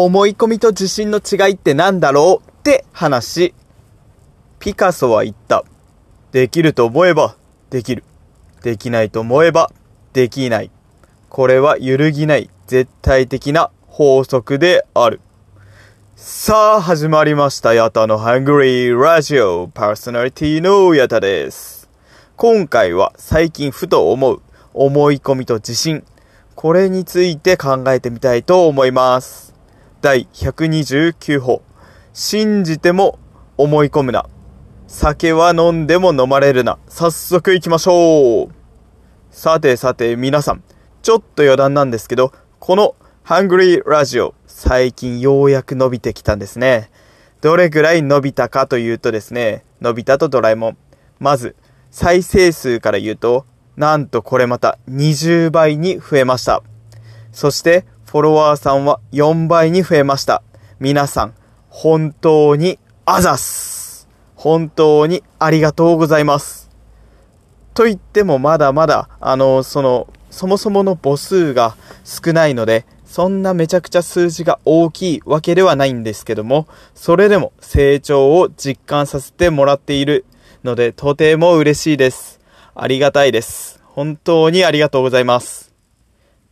[0.00, 3.54] 思い込みと自信の違いって何だろうって話。
[4.58, 5.64] ピカソは言った。
[6.32, 7.36] できると思えば
[7.68, 8.02] できる。
[8.62, 9.70] できないと思えば
[10.14, 10.70] できない。
[11.28, 15.20] これは揺るぎない絶対的な法則である。
[16.16, 17.74] さあ、始まりました。
[17.74, 21.90] ヤタのハングリーラジオパーソナリティのヤタです。
[22.36, 24.40] 今回は最近ふと思う
[24.72, 26.02] 思い込みと自信。
[26.54, 29.51] これについて考えてみたいと思います。
[30.02, 31.62] 第129歩。
[32.12, 33.20] 信じても
[33.56, 34.26] 思い込むな。
[34.88, 36.80] 酒は飲んでも飲まれるな。
[36.88, 38.54] 早速行きましょう。
[39.30, 40.64] さてさて皆さん、
[41.02, 46.90] ちょっと余談なんですけど、このハングリーラジオ、最近ようやく伸びてきたんですね。
[47.40, 50.76] どれぐらい伸びたかというとですね、伸びたとドラえもん。
[51.20, 51.54] まず、
[51.92, 56.64] 再生数から言うと、なんとこれまた20倍に増えました。
[57.30, 60.42] そして、フォロワーさんは4倍に増えました。
[60.78, 61.34] 皆さん、
[61.70, 64.06] 本当にあざす。
[64.34, 66.68] 本当にありがとうございます。
[67.72, 80.26] と言ってもまだまだ、あの、その、そもそもの母数が少ないので、そんなめちゃくちゃ数字が大きいわけではないんですけども、それでも成長を実感させてもらっている
[80.64, 82.40] ので、とても嬉しいです。
[82.74, 83.80] ありがたいです。
[83.84, 85.71] 本当にありがとうございます。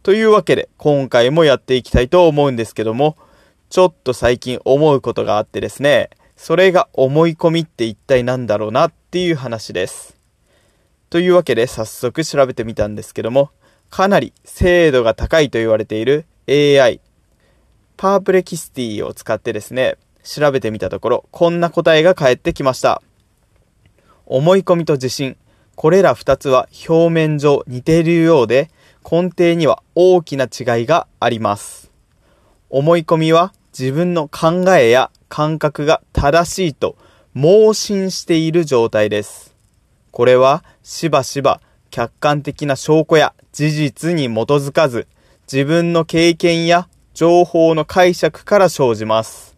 [0.03, 3.19] というわけで、今回もやっていきたいと思うんですけども、
[3.69, 10.17] ちょっと最近思うことがあってですね、それが思い込みって一体何だろうなっていう話です。
[11.11, 13.51] というわけで早速調べてみたんですけども、
[13.91, 17.03] かなり精度が高いと言われている AI、
[17.99, 23.03] パープレキスティを使ってですね、調べてみたところ、こんな答えが返ってきました。
[24.25, 25.37] 思い込みと自信。
[25.75, 28.71] これら2つは表面上似ているようで、
[29.09, 31.91] 根底には大きな違いがあります。
[32.69, 36.97] 思い込みは自分の考えや感覚が正しいと
[37.35, 39.55] 盲信している状態です。
[40.11, 41.61] これはしばしば
[41.91, 45.07] 客観的な証拠や事実に基づかず
[45.51, 49.57] 自分の経験や情報の解釈から生じます。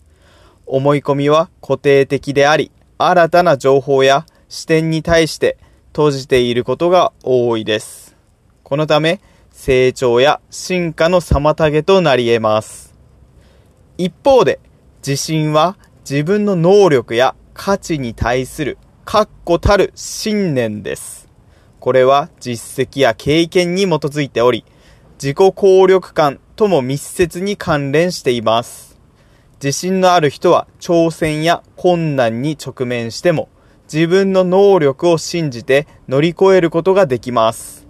[0.66, 8.16] 思い込みは固定的であり、新たな情報や視点に対して閉じていることが多いです。
[8.62, 9.20] このため、
[9.52, 12.94] 成長や進化の妨げとなり得ます。
[13.96, 14.58] 一方で、
[15.06, 15.76] 自信は
[16.08, 21.28] 自分の能力や価値に対する確固たる信念です。
[21.78, 24.64] これは実績や経験に基づいており、
[25.22, 28.98] 自己効力感とも密接に関連しています。
[29.62, 33.48] 自信のある人は挑戦や困難に直面しても
[33.92, 37.81] 自分の能力を信じて乗り越えることができます。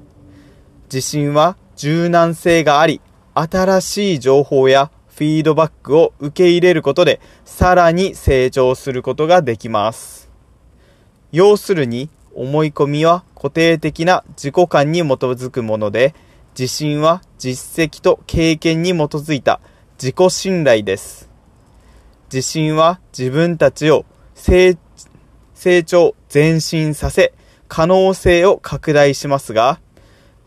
[0.92, 3.00] 自信は柔軟性があり、
[3.32, 10.30] 新しい情報やフィードバックを受け入れることで、さらに成長することができます。
[11.30, 16.14] 要するに、思い込みは固定的な自己観に基づくもので、
[16.58, 19.60] 自信は実績と経験に基づいた
[19.98, 21.30] 自己信頼です。
[22.30, 24.04] 自信は自分たちを
[24.34, 24.76] 成
[25.86, 27.32] 長、前進させ、
[27.66, 29.80] 可能性を拡大しますが、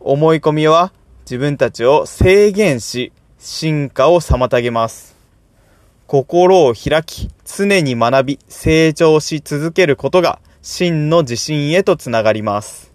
[0.07, 5.15] 思い込みは自分たちを制限し、進化を妨げます。
[6.05, 12.93] 心を開き、常に学び、成長し続けることが、真の自信へとつながります。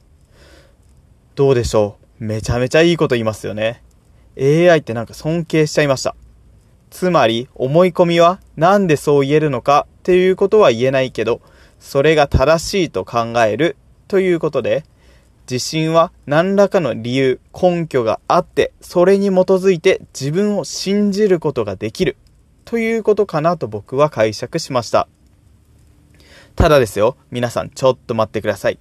[1.34, 2.24] どうでしょう？
[2.24, 3.82] めちゃめちゃいいこと言いますよね。
[4.38, 6.14] AI ってなんか尊敬しちゃいました。
[6.90, 11.40] つまり、思い込みはなんでそう言えるのかっていうことは言えないけど、
[11.80, 14.84] それが正しいと考えるということで、
[15.50, 22.16] 自信は何らかの理由、根拠があって、それに基づいて自分を信じることができる。
[22.64, 25.08] ということかなと僕は解釈しました。
[26.54, 28.78] ただですよ、皆さんちょっと待ってください。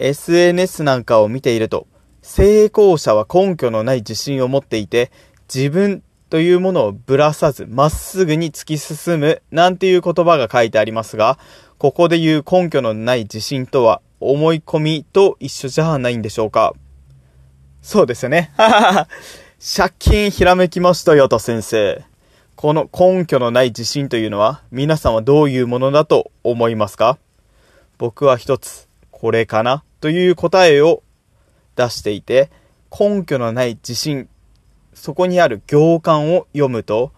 [0.00, 1.86] SNS なんかを見ていると、
[2.22, 5.12] 成功者は根拠のない自信を持っていて、
[5.54, 11.38] 自分というものをぶらさずまっすぐに突き進むなんていう言葉が書いてありますが、
[11.78, 14.00] ここで言う根拠のない自信とは
[14.32, 16.74] 思い込みと一緒じゃないんでしょうか。
[17.82, 18.52] そうですよね。
[19.76, 22.04] 借金ひらめきましたよと先生。
[22.56, 27.18] この根拠のない自信というのは皆さんはどういうものだと思いますか？
[27.98, 31.02] 僕は一つ、これかなという答えを
[31.76, 32.50] 出していて、
[32.90, 34.28] 根拠のない自信、
[34.92, 37.12] そこにある行間を読むと、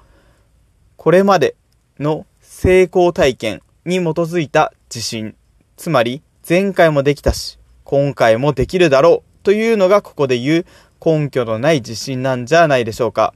[0.97, 1.55] これまで
[1.99, 5.37] の成功体験に基づいた自信、
[5.76, 10.66] つまり前回もできたし、今回もできるだろうというのがここで言う
[11.04, 13.34] 根拠のない自信なんじゃないでしょうか。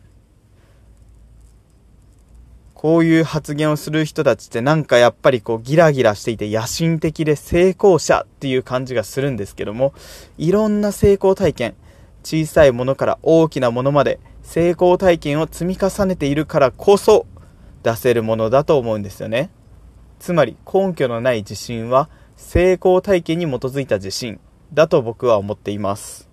[2.73, 9.93] こういう発言をする人たちってなんかやっぱりこうギラギラしていて野心的で成功者っていう感じがするんですけども、
[10.39, 11.75] いろんな成功体験、
[12.23, 17.27] 小さいものから大きなものまで成功体験を積み重ねているからこそ
[17.83, 19.51] 出せるものだと思うんですよね。
[20.21, 22.09] つまり根拠のない自信は
[22.41, 24.41] 成功体験に基づいた自信
[24.75, 26.29] だと僕は思っています。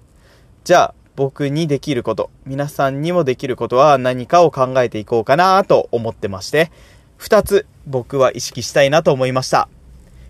[0.63, 6.71] じゃあ僕にできること、皆さんにもできることは何かを考えていこうかなと思ってまして、
[7.18, 9.69] 二つ僕は意識したいなと思いました。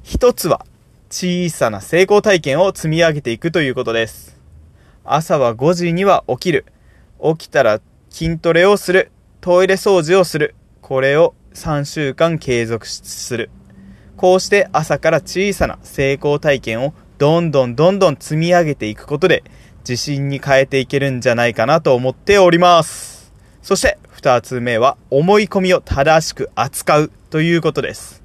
[0.03, 0.65] 一つは
[1.09, 4.37] 小さな成功体験を積み上げていくということです。
[5.05, 6.65] 朝は5時には起きる。
[7.23, 9.11] 起きたら筋トレをする。
[9.39, 10.55] トイレ掃除をする。
[10.81, 13.49] これを3週間継続する。
[14.17, 19.43] こうして朝から小さな成功体験をどんどんどんどん積み上げていくことで
[19.87, 23.31] 自信に変えていけるんじゃないかなと思っております。
[23.61, 28.23] そして二つ目は思い込みを正しく扱うということです。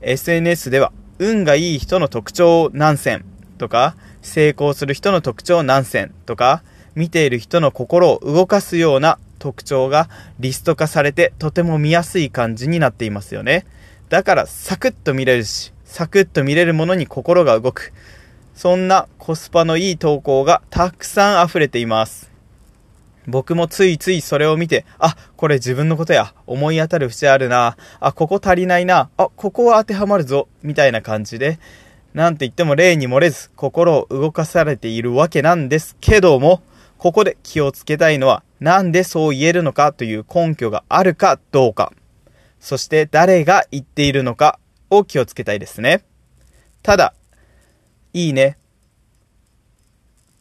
[0.00, 3.26] SNS では運がいい人の特徴を何選
[3.58, 6.62] とか成功する人の特徴を何選とか
[6.94, 10.08] 見ている人の心を動かすような特徴が
[10.40, 13.66] リスト化されてとても見やすい感じになっていますよね。
[14.08, 17.92] だからサクッと見れるし、サクッと見れるものに心が動く。
[18.54, 22.30] そんなコスパのいい投稿がたくさん溢れています。
[23.28, 31.58] 僕もついついそれを見て、あ、これ自分のことや、思い当たる節あるな、あ、ここ足りないな、あ、ここは当てはまるぞ、みたいな感じで、
[32.14, 36.62] なんて言っても例に漏れず、心を動かされているわけなんですけども、
[36.96, 41.92] ここで気をつけたいのは、なんでそう言えるのかという根拠があるかどうか、
[42.60, 44.58] そして誰が言っているのか
[44.90, 46.04] を気をつけたいですね。
[46.82, 47.14] ただ、
[48.12, 48.58] いいね。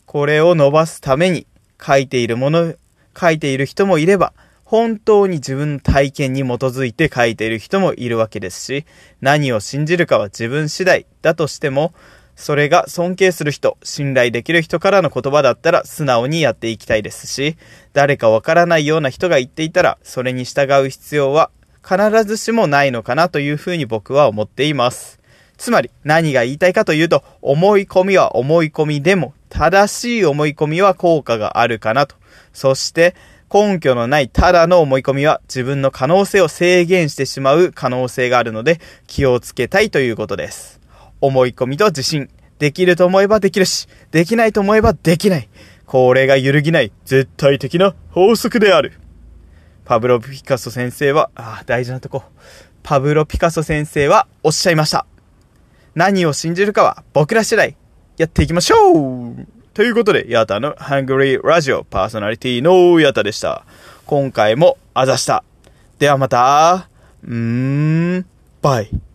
[0.06, 1.46] これを伸ばすために
[1.86, 2.76] 書いているもの、
[3.20, 4.34] 書いている人もいれば、
[4.64, 8.86] 本当に自分の体験に基づいて書いている人もいるわけですし、
[9.22, 11.94] 何を信じるかは自分次第だとしても、
[12.36, 17.58] それが尊敬する人、信頼できる人からの言葉だったら素直にやっていきたいですし、
[17.94, 21.50] 誰かわからないような人が言っていたら、それに従う必要は
[21.88, 25.22] 必ずしもないのかなというふうに僕は思っています。
[25.56, 32.16] つまり何が言いたいかというと、思い込みは思い込みでも、正しい思い込みは効果があるかなと。
[32.52, 33.16] そして、
[33.52, 40.82] 根拠のないただの思い込みは自分の可能性を制限してしまう可能性があるので気をつけたいということです。
[41.22, 42.30] 思い込みと自信。
[42.60, 45.48] できると思えばできるし、できないと思えばできない。
[45.86, 48.94] これが揺るぎない絶対的な法則である。
[49.88, 52.22] パブロ・ピカソ先生は、ああ、大事なとこ。
[52.84, 55.06] パブロ・ピカソ先生はおっしゃいました。
[55.96, 57.78] 何を信じるかは僕ら次第。
[58.18, 58.76] やっていきましょ
[59.32, 63.64] うということで、ヤタのハングリーラジオパーソナリティのヤタでした。
[64.06, 65.46] 今回もあざした。
[66.00, 66.90] ではまた、
[67.24, 68.26] うーん、
[68.62, 69.07] バイ。